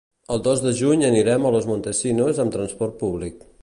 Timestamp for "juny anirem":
0.79-1.47